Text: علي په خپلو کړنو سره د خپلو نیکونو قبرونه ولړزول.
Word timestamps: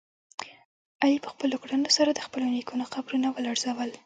علي 1.01 1.17
په 1.23 1.29
خپلو 1.33 1.55
کړنو 1.63 1.89
سره 1.97 2.11
د 2.13 2.19
خپلو 2.25 2.45
نیکونو 2.55 2.83
قبرونه 2.93 3.27
ولړزول. 3.31 3.91